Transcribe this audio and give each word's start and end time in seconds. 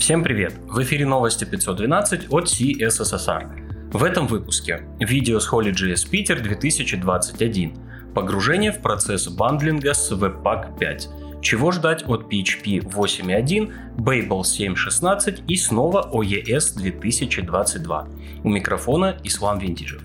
Всем 0.00 0.22
привет! 0.24 0.54
В 0.66 0.82
эфире 0.82 1.04
новости 1.04 1.44
512 1.44 2.32
от 2.32 2.44
CSSR. 2.46 3.92
В 3.92 4.02
этом 4.02 4.26
выпуске 4.26 4.82
видео 4.98 5.38
с 5.38 5.52
HolyJS 5.52 6.08
Питер 6.08 6.40
2021. 6.40 7.76
Погружение 8.14 8.72
в 8.72 8.80
процесс 8.80 9.28
бандлинга 9.28 9.92
с 9.92 10.10
Webpack 10.10 10.78
5. 10.78 11.08
Чего 11.42 11.70
ждать 11.70 12.02
от 12.08 12.32
PHP 12.32 12.80
8.1, 12.90 13.72
Babel 13.98 14.40
7.16 14.40 15.44
и 15.46 15.56
снова 15.56 16.10
OES 16.10 16.76
2022. 16.76 18.08
У 18.42 18.48
микрофона 18.48 19.18
Ислам 19.22 19.58
Винтижев. 19.58 20.00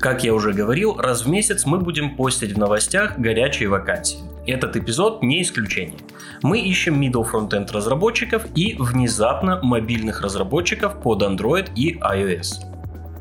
Как 0.00 0.24
я 0.24 0.34
уже 0.34 0.54
говорил, 0.54 0.96
раз 0.96 1.24
в 1.24 1.28
месяц 1.28 1.66
мы 1.66 1.78
будем 1.78 2.16
постить 2.16 2.52
в 2.52 2.58
новостях 2.58 3.16
горячие 3.16 3.68
вакансии. 3.68 4.18
Этот 4.46 4.76
эпизод 4.76 5.22
не 5.22 5.42
исключение. 5.42 5.98
Мы 6.42 6.60
ищем 6.60 7.00
middle 7.02 7.26
frontend 7.28 7.72
разработчиков 7.72 8.46
и 8.54 8.76
внезапно 8.78 9.60
мобильных 9.62 10.20
разработчиков 10.20 11.00
под 11.02 11.22
Android 11.22 11.70
и 11.74 11.98
iOS. 11.98 12.64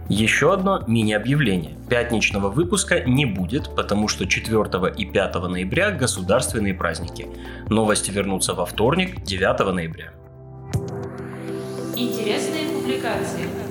Еще 0.08 0.54
одно 0.54 0.84
мини-объявление. 0.86 1.78
Пятничного 1.90 2.50
выпуска 2.50 3.00
не 3.00 3.26
будет, 3.26 3.76
потому 3.76 4.08
что 4.08 4.28
4 4.28 4.94
и 4.96 5.06
5 5.06 5.36
ноября 5.50 5.90
государственные 5.90 6.76
праздники. 6.76 7.28
Новости 7.70 8.12
вернутся 8.12 8.54
во 8.54 8.68
вторник, 8.68 9.24
9 9.24 9.74
ноября. 9.74 10.12
Интересные 11.96 12.68
публикации. 12.70 13.65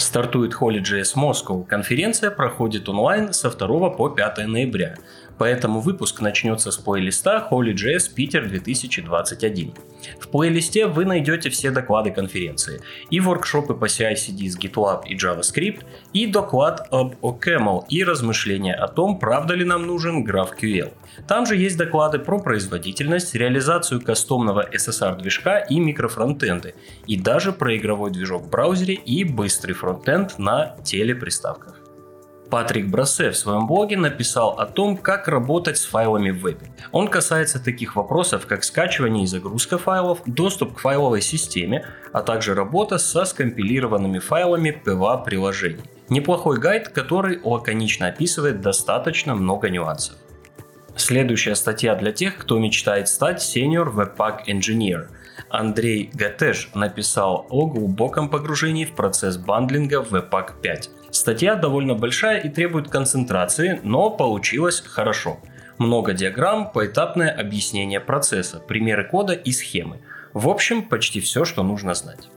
Стартует 0.00 0.54
HolyJS 0.54 1.14
Moscow. 1.14 1.66
Конференция 1.66 2.30
проходит 2.30 2.88
онлайн 2.88 3.34
со 3.34 3.50
2 3.50 3.90
по 3.90 4.08
5 4.08 4.46
ноября. 4.46 4.96
Поэтому 5.40 5.80
выпуск 5.80 6.20
начнется 6.20 6.70
с 6.70 6.76
плейлиста 6.76 7.48
HolyJS 7.50 8.12
Питер 8.14 8.46
2021. 8.46 9.72
В 10.20 10.28
плейлисте 10.28 10.86
вы 10.86 11.06
найдете 11.06 11.48
все 11.48 11.70
доклады 11.70 12.10
конференции, 12.10 12.82
и 13.08 13.20
воркшопы 13.20 13.72
по 13.72 13.86
CI-CD 13.86 14.50
с 14.50 14.58
GitLab 14.58 15.06
и 15.06 15.16
JavaScript, 15.16 15.80
и 16.12 16.26
доклад 16.26 16.86
об 16.90 17.14
OCaml 17.22 17.86
и 17.88 18.04
размышления 18.04 18.74
о 18.74 18.86
том, 18.86 19.18
правда 19.18 19.54
ли 19.54 19.64
нам 19.64 19.86
нужен 19.86 20.26
GraphQL. 20.26 20.92
Там 21.26 21.46
же 21.46 21.56
есть 21.56 21.78
доклады 21.78 22.18
про 22.18 22.38
производительность, 22.38 23.34
реализацию 23.34 24.02
кастомного 24.02 24.68
SSR-движка 24.70 25.60
и 25.60 25.80
микрофронтенды, 25.80 26.74
и 27.06 27.16
даже 27.16 27.52
про 27.52 27.74
игровой 27.78 28.10
движок 28.10 28.42
в 28.42 28.50
браузере 28.50 28.92
и 28.92 29.24
быстрый 29.24 29.72
фронтенд 29.72 30.38
на 30.38 30.76
телеприставках. 30.84 31.79
Патрик 32.50 32.88
Брассе 32.88 33.30
в 33.30 33.36
своем 33.36 33.68
блоге 33.68 33.96
написал 33.96 34.50
о 34.58 34.66
том, 34.66 34.96
как 34.96 35.28
работать 35.28 35.78
с 35.78 35.84
файлами 35.84 36.30
в 36.30 36.38
вебе. 36.38 36.66
Он 36.90 37.06
касается 37.06 37.62
таких 37.62 37.94
вопросов, 37.94 38.46
как 38.46 38.64
скачивание 38.64 39.22
и 39.22 39.26
загрузка 39.28 39.78
файлов, 39.78 40.22
доступ 40.26 40.74
к 40.74 40.80
файловой 40.80 41.22
системе, 41.22 41.86
а 42.12 42.22
также 42.22 42.54
работа 42.54 42.98
со 42.98 43.24
скомпилированными 43.24 44.18
файлами 44.18 44.82
PWA-приложений. 44.84 45.84
Неплохой 46.08 46.58
гайд, 46.58 46.88
который 46.88 47.40
лаконично 47.44 48.08
описывает 48.08 48.60
достаточно 48.60 49.36
много 49.36 49.70
нюансов. 49.70 50.16
Следующая 50.96 51.54
статья 51.54 51.94
для 51.94 52.10
тех, 52.10 52.36
кто 52.36 52.58
мечтает 52.58 53.08
стать 53.08 53.40
Senior 53.40 53.94
Webpack 53.94 54.46
Engineer. 54.48 55.06
Андрей 55.48 56.10
Гатеш 56.12 56.70
написал 56.74 57.46
о 57.48 57.66
глубоком 57.66 58.28
погружении 58.28 58.84
в 58.84 58.92
процесс 58.92 59.36
бандлинга 59.36 60.02
в 60.02 60.12
Webpack 60.12 60.60
5. 60.60 60.90
Статья 61.10 61.54
довольно 61.54 61.94
большая 61.94 62.40
и 62.40 62.48
требует 62.48 62.88
концентрации, 62.88 63.80
но 63.82 64.10
получилось 64.10 64.82
хорошо. 64.86 65.38
Много 65.78 66.12
диаграмм, 66.12 66.70
поэтапное 66.72 67.30
объяснение 67.30 68.00
процесса, 68.00 68.60
примеры 68.60 69.04
кода 69.04 69.32
и 69.32 69.50
схемы. 69.52 70.00
В 70.34 70.48
общем, 70.48 70.82
почти 70.82 71.20
все, 71.20 71.44
что 71.44 71.62
нужно 71.62 71.94
знать. 71.94 72.28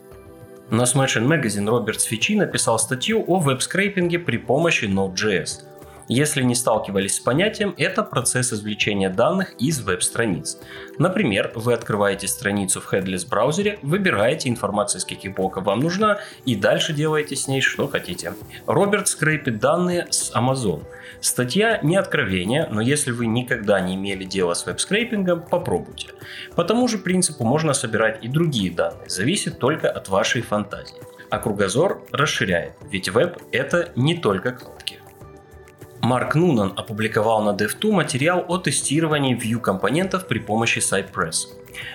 На 0.70 0.84
Smashing 0.84 1.28
Magazine 1.28 1.70
Роберт 1.70 2.02
Сфичи 2.02 2.36
написал 2.36 2.80
статью 2.80 3.24
о 3.28 3.40
веб-скрейпинге 3.40 4.18
при 4.20 4.38
помощи 4.38 4.86
Node.js– 4.86 5.66
если 6.08 6.44
не 6.44 6.56
сталкивались 6.56 7.16
с 7.16 7.20
понятием, 7.20 7.74
это 7.78 8.04
процесс 8.04 8.54
извлечения 8.54 9.10
данных 9.10 9.54
из 9.60 9.82
веб-страниц. 9.82 10.58
Например, 10.98 11.52
вы 11.56 11.74
открываете 11.74 12.28
страницу 12.28 12.82
в 12.82 12.92
Headless 12.92 13.28
браузере, 13.28 13.80
выбираете 13.82 14.50
информацию, 14.50 15.00
из 15.00 15.06
каких 15.06 15.36
блоков 15.36 15.64
вам 15.66 15.80
нужна, 15.80 16.20
и 16.46 16.56
дальше 16.56 16.94
делаете 16.94 17.36
с 17.36 17.48
ней 17.48 17.62
что 17.62 17.88
хотите. 17.88 18.34
Роберт 18.66 19.08
скрепит 19.08 19.60
данные 19.60 20.08
с 20.10 20.32
Amazon. 20.36 20.84
Статья 21.22 21.80
не 21.82 21.96
откровение, 21.96 22.68
но 22.70 22.82
если 22.82 23.12
вы 23.12 23.28
никогда 23.28 23.80
не 23.80 23.96
имели 23.96 24.26
дела 24.26 24.54
с 24.54 24.66
веб-скрейпингом, 24.66 25.42
попробуйте. 25.42 26.10
По 26.56 26.64
тому 26.64 26.88
же 26.88 26.98
принципу 26.98 27.44
можно 27.44 27.74
собирать 27.74 28.24
и 28.24 28.28
другие 28.28 28.72
данные, 28.72 29.10
зависит 29.10 29.60
только 29.60 29.90
от 29.90 30.10
вашей 30.10 30.42
фантазии. 30.42 30.98
А 31.30 31.40
кругозор 31.40 32.04
расширяет, 32.12 32.74
ведь 32.92 33.10
веб 33.10 33.42
это 33.52 33.92
не 33.96 34.18
только 34.18 34.52
кнопки. 34.52 35.00
Марк 36.04 36.36
Нунан 36.36 36.74
опубликовал 36.76 37.42
на 37.44 37.52
Dev2 37.56 37.92
материал 37.94 38.44
о 38.50 38.58
тестировании 38.58 39.40
Vue 39.40 39.62
компонентов 39.62 40.28
при 40.28 40.40
помощи 40.40 40.80
Cypress. 40.80 41.48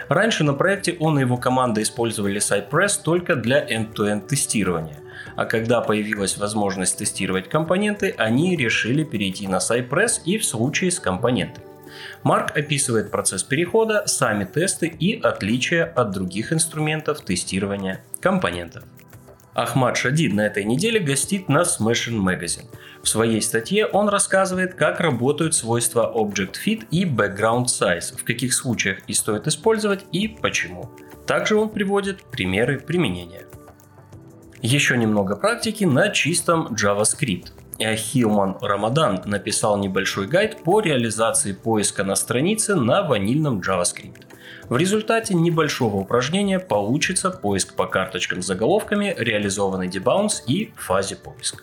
Раньше 0.09 0.45
на 0.45 0.55
проекте 0.55 0.97
он 0.99 1.19
и 1.19 1.21
его 1.21 1.37
команда 1.37 1.83
использовали 1.83 2.41
Cypress 2.41 3.03
только 3.05 3.37
для 3.37 3.63
end-to-end 3.63 4.27
тестирования, 4.27 4.97
а 5.37 5.45
когда 5.45 5.83
появилась 5.83 6.39
возможность 6.39 6.97
тестировать 6.97 7.51
компоненты, 7.51 8.15
они 8.17 8.57
решили 8.57 9.05
перейти 9.05 9.47
на 9.47 9.59
Cypress 9.59 10.23
и 10.25 10.39
в 10.39 10.45
случае 10.47 10.91
с 10.91 10.99
компонентами. 10.99 11.67
Марк 12.23 12.57
описывает 12.57 13.11
процесс 13.11 13.43
перехода, 13.43 14.05
сами 14.07 14.45
тесты 14.45 14.87
и 14.87 15.21
отличия 15.21 15.85
от 15.85 16.13
других 16.13 16.55
инструментов 16.55 17.21
тестирования 17.21 18.03
компонентов. 18.21 18.85
Ахмад 19.59 19.97
Шадид 19.97 20.35
на 20.35 20.47
этой 20.47 20.63
неделе 20.63 21.01
гостит 21.01 21.49
на 21.49 21.63
Smashing 21.63 22.23
Magazine. 22.23 22.67
В 23.03 23.09
своей 23.09 23.43
статье 23.43 23.87
он 23.87 24.09
рассказывает, 24.09 24.75
как 24.75 25.01
работают 25.01 25.53
свойства 25.53 26.13
Object 26.15 26.55
Fit 26.65 26.87
и 26.93 27.05
Background 27.05 27.65
Size, 27.65 28.17
в 28.17 28.23
каких 28.23 28.55
случаях 28.55 29.01
их 29.09 29.17
стоит 29.17 29.49
использовать 29.49 30.05
и 30.13 30.29
почему. 30.29 30.89
Также 31.27 31.57
он 31.57 31.71
приводит 31.71 32.23
примеры 32.23 32.79
применения. 32.79 33.47
Еще 34.63 34.97
немного 34.97 35.35
практики 35.35 35.83
на 35.83 36.11
чистом 36.11 36.69
JavaScript. 36.75 37.49
Хилман 37.81 38.59
Рамадан 38.61 39.23
написал 39.25 39.77
небольшой 39.77 40.29
гайд 40.29 40.63
по 40.63 40.81
реализации 40.81 41.53
поиска 41.53 42.05
на 42.05 42.15
странице 42.15 42.77
на 42.77 43.03
ванильном 43.03 43.59
JavaScript. 43.61 44.28
В 44.69 44.77
результате 44.77 45.35
небольшого 45.35 45.97
упражнения 45.97 46.59
получится 46.59 47.31
поиск 47.31 47.75
по 47.75 47.87
карточкам 47.87 48.43
с 48.43 48.47
заголовками, 48.47 49.15
реализованный 49.17 49.89
дебаунс 49.89 50.43
и 50.47 50.73
фазе 50.77 51.17
поиска. 51.17 51.63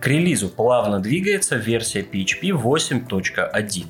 К 0.00 0.06
релизу 0.06 0.48
плавно 0.48 1.00
двигается 1.00 1.56
версия 1.56 2.00
PHP 2.00 2.50
8.1. 2.52 3.84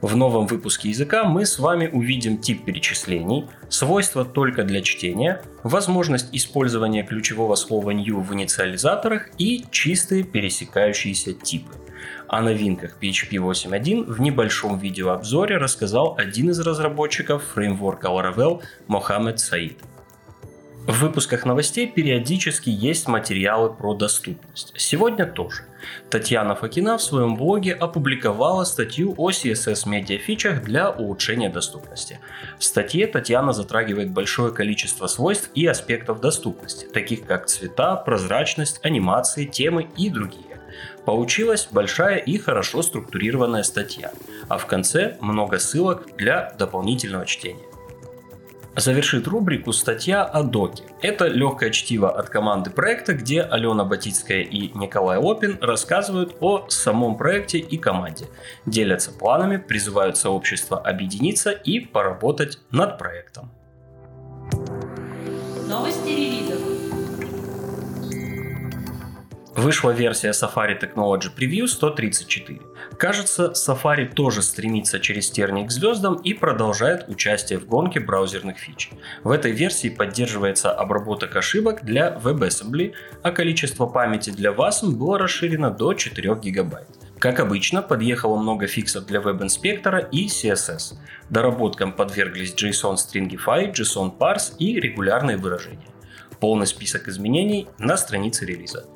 В 0.00 0.16
новом 0.16 0.46
выпуске 0.46 0.88
языка 0.88 1.22
мы 1.24 1.46
с 1.46 1.58
вами 1.58 1.88
увидим 1.88 2.38
тип 2.38 2.64
перечислений, 2.64 3.46
свойства 3.68 4.24
только 4.24 4.64
для 4.64 4.82
чтения, 4.82 5.42
возможность 5.62 6.28
использования 6.32 7.04
ключевого 7.04 7.54
слова 7.54 7.90
new 7.90 8.20
в 8.20 8.34
инициализаторах 8.34 9.28
и 9.38 9.64
чистые 9.70 10.24
пересекающиеся 10.24 11.32
типы. 11.32 11.72
О 12.28 12.42
новинках 12.42 12.98
PHP 13.00 13.38
8.1 13.38 14.04
в 14.04 14.20
небольшом 14.20 14.78
видеообзоре 14.78 15.56
рассказал 15.56 16.14
один 16.18 16.50
из 16.50 16.60
разработчиков 16.60 17.42
фреймворка 17.42 18.08
Laravel 18.08 18.62
Мохаммед 18.86 19.40
Саид. 19.40 19.78
В 20.86 21.00
выпусках 21.00 21.46
новостей 21.46 21.86
периодически 21.86 22.68
есть 22.68 23.08
материалы 23.08 23.72
про 23.72 23.94
доступность. 23.94 24.74
Сегодня 24.76 25.24
тоже. 25.24 25.64
Татьяна 26.10 26.54
Факина 26.54 26.98
в 26.98 27.02
своем 27.02 27.34
блоге 27.34 27.72
опубликовала 27.72 28.64
статью 28.64 29.14
о 29.16 29.30
CSS 29.30 29.88
медиафичах 29.88 30.62
для 30.62 30.90
улучшения 30.90 31.48
доступности. 31.48 32.20
В 32.58 32.64
статье 32.64 33.06
Татьяна 33.06 33.54
затрагивает 33.54 34.10
большое 34.10 34.52
количество 34.52 35.06
свойств 35.06 35.50
и 35.54 35.66
аспектов 35.66 36.20
доступности, 36.20 36.84
таких 36.86 37.24
как 37.24 37.46
цвета, 37.46 37.96
прозрачность, 37.96 38.80
анимации, 38.82 39.46
темы 39.46 39.88
и 39.96 40.10
другие. 40.10 40.57
Получилась 41.04 41.68
большая 41.70 42.16
и 42.16 42.38
хорошо 42.38 42.82
структурированная 42.82 43.62
статья, 43.62 44.12
а 44.48 44.58
в 44.58 44.66
конце 44.66 45.16
много 45.20 45.58
ссылок 45.58 46.06
для 46.16 46.52
дополнительного 46.58 47.26
чтения. 47.26 47.64
Завершит 48.78 49.26
рубрику 49.26 49.72
статья 49.72 50.22
о 50.22 50.44
доке. 50.44 50.84
Это 51.02 51.26
легкое 51.26 51.70
чтиво 51.70 52.16
от 52.16 52.28
команды 52.28 52.70
проекта, 52.70 53.12
где 53.12 53.42
Алена 53.42 53.84
Батицкая 53.84 54.42
и 54.42 54.68
Николай 54.78 55.18
Лопин 55.18 55.58
рассказывают 55.60 56.36
о 56.38 56.66
самом 56.68 57.16
проекте 57.16 57.58
и 57.58 57.76
команде, 57.76 58.26
делятся 58.66 59.10
планами, 59.10 59.56
призывают 59.56 60.16
сообщество 60.16 60.78
объединиться 60.78 61.50
и 61.50 61.80
поработать 61.80 62.60
над 62.70 62.98
проектом. 62.98 63.50
Новости 65.68 66.08
релизов. 66.08 66.37
Вышла 69.58 69.90
версия 69.90 70.28
Safari 70.30 70.78
Technology 70.80 71.34
Preview 71.36 71.66
134. 71.66 72.60
Кажется, 72.96 73.52
Safari 73.56 74.06
тоже 74.06 74.40
стремится 74.40 75.00
через 75.00 75.32
терник 75.32 75.66
к 75.66 75.72
звездам 75.72 76.14
и 76.14 76.32
продолжает 76.32 77.08
участие 77.08 77.58
в 77.58 77.66
гонке 77.66 77.98
браузерных 77.98 78.56
фич. 78.56 78.90
В 79.24 79.32
этой 79.32 79.50
версии 79.50 79.88
поддерживается 79.88 80.70
обработка 80.70 81.40
ошибок 81.40 81.84
для 81.84 82.20
WebAssembly, 82.22 82.92
а 83.24 83.32
количество 83.32 83.86
памяти 83.86 84.30
для 84.30 84.52
WASM 84.52 84.92
было 84.92 85.18
расширено 85.18 85.72
до 85.72 85.92
4 85.92 86.36
гигабайт. 86.36 86.86
Как 87.18 87.40
обычно, 87.40 87.82
подъехало 87.82 88.36
много 88.36 88.68
фиксов 88.68 89.06
для 89.06 89.20
веб-инспектора 89.20 89.98
и 89.98 90.28
CSS. 90.28 90.94
Доработкам 91.30 91.92
подверглись 91.94 92.54
JSON 92.54 92.94
Stringify, 92.94 93.72
JSON 93.72 94.16
Parse 94.16 94.56
и 94.60 94.78
регулярные 94.78 95.36
выражения. 95.36 95.88
Полный 96.38 96.68
список 96.68 97.08
изменений 97.08 97.66
на 97.78 97.96
странице 97.96 98.46
релиза. 98.46 98.86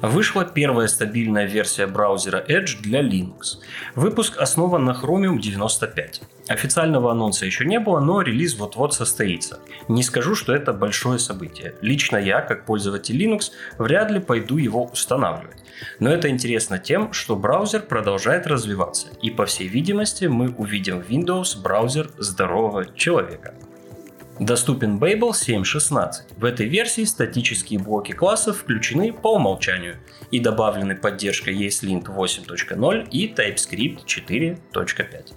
Вышла 0.00 0.44
первая 0.44 0.86
стабильная 0.86 1.46
версия 1.46 1.88
браузера 1.88 2.44
Edge 2.48 2.80
для 2.80 3.02
Linux. 3.02 3.58
Выпуск 3.96 4.38
основан 4.38 4.84
на 4.84 4.92
Chromium 4.92 5.40
95. 5.40 6.22
Официального 6.46 7.10
анонса 7.10 7.46
еще 7.46 7.64
не 7.64 7.80
было, 7.80 7.98
но 7.98 8.22
релиз 8.22 8.56
вот-вот 8.56 8.94
состоится. 8.94 9.58
Не 9.88 10.04
скажу, 10.04 10.36
что 10.36 10.54
это 10.54 10.72
большое 10.72 11.18
событие. 11.18 11.74
Лично 11.82 12.16
я, 12.16 12.42
как 12.42 12.64
пользователь 12.64 13.20
Linux, 13.20 13.50
вряд 13.78 14.12
ли 14.12 14.20
пойду 14.20 14.56
его 14.56 14.84
устанавливать. 14.84 15.58
Но 15.98 16.10
это 16.10 16.28
интересно 16.28 16.78
тем, 16.78 17.12
что 17.12 17.34
браузер 17.34 17.82
продолжает 17.82 18.46
развиваться, 18.46 19.08
и 19.20 19.30
по 19.30 19.46
всей 19.46 19.66
видимости 19.66 20.26
мы 20.26 20.54
увидим 20.56 21.00
Windows 21.00 21.60
браузер 21.60 22.08
здорового 22.18 22.86
человека. 22.94 23.54
Доступен 24.40 24.98
Babel 24.98 25.30
7.16. 25.30 26.38
В 26.38 26.44
этой 26.44 26.66
версии 26.68 27.02
статические 27.04 27.80
блоки 27.80 28.12
классов 28.12 28.58
включены 28.58 29.12
по 29.12 29.34
умолчанию 29.34 29.96
и 30.30 30.38
добавлены 30.38 30.94
поддержка 30.94 31.50
ESLint 31.50 32.04
8.0 32.04 33.08
и 33.10 33.32
TypeScript 33.32 34.04
4.5. 34.06 35.32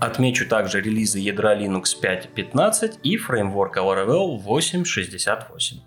Отмечу 0.00 0.46
также 0.46 0.80
релизы 0.80 1.18
ядра 1.18 1.56
Linux 1.56 1.96
5.15 2.00 3.00
и 3.02 3.16
фреймворка 3.16 3.80
Laravel 3.80 4.40
8.68. 4.44 5.80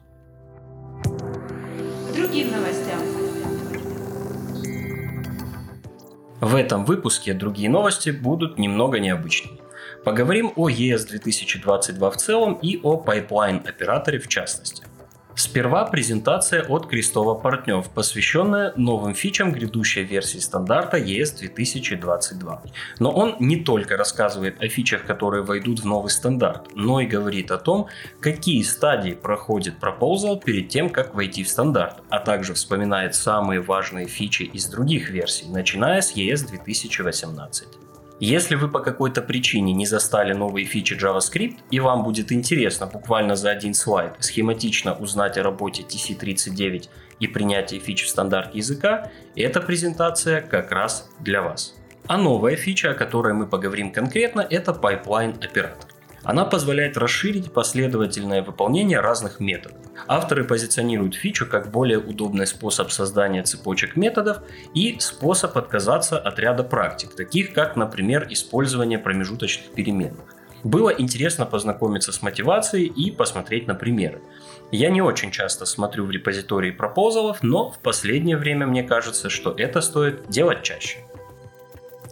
Другим 2.15 2.51
новостям. 2.51 2.99
В 6.41 6.55
этом 6.55 6.83
выпуске 6.83 7.33
другие 7.33 7.69
новости 7.69 8.09
будут 8.09 8.59
немного 8.59 8.99
необычными. 8.99 9.56
Поговорим 10.07 10.53
о 10.55 10.69
ES 10.69 11.05
2022 11.09 12.11
в 12.11 12.15
целом 12.15 12.53
и 12.61 12.79
о 12.81 12.95
Pipeline 12.95 13.67
операторе 13.67 14.19
в 14.19 14.29
частности. 14.29 14.85
Сперва 15.35 15.83
презентация 15.83 16.63
от 16.63 16.87
Крестова 16.87 17.35
Партнев, 17.35 17.89
посвященная 17.89 18.71
новым 18.77 19.13
фичам 19.13 19.51
грядущей 19.51 20.03
версии 20.03 20.37
стандарта 20.37 20.97
ES 20.97 21.39
2022. 21.39 22.61
Но 22.99 23.11
он 23.11 23.35
не 23.41 23.57
только 23.57 23.97
рассказывает 23.97 24.63
о 24.63 24.69
фичах, 24.69 25.03
которые 25.03 25.43
войдут 25.43 25.81
в 25.81 25.85
новый 25.85 26.09
стандарт, 26.09 26.69
но 26.73 27.01
и 27.01 27.05
говорит 27.05 27.51
о 27.51 27.57
том, 27.57 27.87
какие 28.21 28.61
стадии 28.61 29.11
проходит 29.11 29.75
Proposal 29.77 30.41
перед 30.41 30.69
тем, 30.69 30.89
как 30.89 31.15
войти 31.15 31.43
в 31.43 31.49
стандарт, 31.49 32.01
а 32.07 32.19
также 32.19 32.53
вспоминает 32.53 33.13
самые 33.13 33.59
важные 33.59 34.07
фичи 34.07 34.43
из 34.43 34.67
других 34.67 35.09
версий, 35.09 35.49
начиная 35.49 35.99
с 35.99 36.15
ES 36.15 36.47
2018. 36.47 37.67
Если 38.19 38.55
вы 38.55 38.67
по 38.67 38.79
какой-то 38.79 39.21
причине 39.21 39.73
не 39.73 39.85
застали 39.85 40.33
новые 40.33 40.65
фичи 40.65 40.93
JavaScript 40.93 41.57
и 41.69 41.79
вам 41.79 42.03
будет 42.03 42.31
интересно 42.31 42.87
буквально 42.87 43.35
за 43.35 43.51
один 43.51 43.75
слайд 43.75 44.13
схематично 44.19 44.93
узнать 44.95 45.37
о 45.37 45.43
работе 45.43 45.83
TC39 45.83 46.89
и 47.19 47.27
принятии 47.27 47.77
фич 47.77 48.05
в 48.05 48.09
стандарт 48.09 48.55
языка, 48.55 49.11
эта 49.35 49.61
презентация 49.61 50.41
как 50.41 50.71
раз 50.71 51.11
для 51.19 51.43
вас. 51.43 51.75
А 52.07 52.17
новая 52.17 52.55
фича, 52.55 52.91
о 52.91 52.95
которой 52.95 53.33
мы 53.33 53.45
поговорим 53.45 53.91
конкретно, 53.91 54.41
это 54.41 54.71
Pipeline 54.71 55.43
оператор. 55.45 55.96
Она 56.23 56.45
позволяет 56.45 56.97
расширить 56.97 57.53
последовательное 57.53 58.43
выполнение 58.43 58.99
разных 58.99 59.39
методов. 59.39 59.77
Авторы 60.07 60.43
позиционируют 60.43 61.15
фичу 61.15 61.45
как 61.47 61.71
более 61.71 61.99
удобный 61.99 62.47
способ 62.47 62.91
создания 62.91 63.43
цепочек 63.43 63.95
методов 63.95 64.39
и 64.73 64.97
способ 64.99 65.57
отказаться 65.57 66.19
от 66.19 66.39
ряда 66.39 66.63
практик, 66.63 67.15
таких 67.15 67.53
как, 67.53 67.75
например, 67.75 68.27
использование 68.29 68.99
промежуточных 68.99 69.71
переменных. 69.71 70.25
Было 70.63 70.89
интересно 70.89 71.45
познакомиться 71.45 72.11
с 72.11 72.21
мотивацией 72.21 72.87
и 72.87 73.11
посмотреть 73.11 73.67
на 73.67 73.75
примеры. 73.75 74.21
Я 74.71 74.89
не 74.89 75.01
очень 75.01 75.31
часто 75.31 75.65
смотрю 75.65 76.05
в 76.05 76.11
репозитории 76.11 76.71
пропозалов, 76.71 77.41
но 77.41 77.71
в 77.71 77.79
последнее 77.79 78.37
время 78.37 78.65
мне 78.67 78.83
кажется, 78.83 79.29
что 79.29 79.53
это 79.57 79.81
стоит 79.81 80.27
делать 80.29 80.63
чаще. 80.63 81.06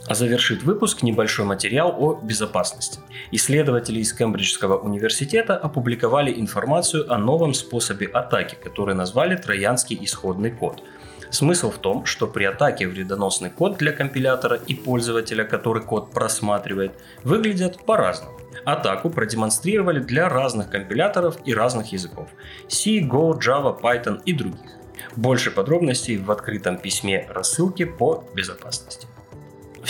А 0.07 0.13
завершит 0.13 0.61
выпуск 0.61 1.01
небольшой 1.01 1.45
материал 1.45 1.95
о 1.97 2.13
безопасности. 2.21 2.99
Исследователи 3.31 3.99
из 3.99 4.13
Кембриджского 4.13 4.77
университета 4.77 5.57
опубликовали 5.57 6.39
информацию 6.39 7.11
о 7.11 7.17
новом 7.17 7.55
способе 7.55 8.05
атаки, 8.05 8.55
который 8.63 8.93
назвали 8.93 9.35
«Троянский 9.35 9.97
исходный 9.99 10.51
код». 10.51 10.83
Смысл 11.31 11.71
в 11.71 11.79
том, 11.79 12.05
что 12.05 12.27
при 12.27 12.43
атаке 12.43 12.87
вредоносный 12.87 13.49
код 13.49 13.77
для 13.77 13.91
компилятора 13.91 14.57
и 14.67 14.75
пользователя, 14.75 15.43
который 15.43 15.81
код 15.81 16.11
просматривает, 16.11 16.91
выглядят 17.23 17.83
по-разному. 17.83 18.37
Атаку 18.63 19.09
продемонстрировали 19.09 19.99
для 19.99 20.29
разных 20.29 20.69
компиляторов 20.69 21.37
и 21.45 21.53
разных 21.53 21.91
языков– 21.91 22.29
C, 22.67 22.99
Go, 22.99 23.39
Java, 23.39 23.79
Python 23.81 24.21
и 24.23 24.33
других. 24.33 24.71
Больше 25.15 25.49
подробностей 25.49 26.17
в 26.17 26.29
открытом 26.31 26.77
письме 26.77 27.27
рассылки 27.29 27.85
по 27.85 28.23
безопасности. 28.33 29.04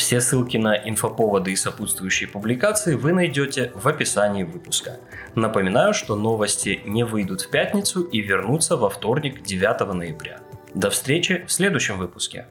Все 0.05 0.21
ссылки 0.21 0.55
на 0.57 0.75
инфоповоды 0.75 1.51
и 1.51 1.55
сопутствующие 1.55 2.29
публикации 2.29 2.93
вы 2.93 3.11
найдете 3.11 3.71
в 3.73 3.87
описании 3.87 4.43
выпуска. 4.43 4.99
Напоминаю, 5.33 5.95
что 5.95 6.15
новости 6.15 6.79
не 6.85 7.03
выйдут 7.03 7.41
в 7.41 7.49
пятницу 7.49 8.03
и 8.03 8.21
вернутся 8.21 8.77
во 8.77 8.91
вторник 8.91 9.41
9 9.41 9.95
ноября. 9.95 10.41
До 10.75 10.91
встречи 10.91 11.43
в 11.47 11.51
следующем 11.51 11.97
выпуске. 11.97 12.45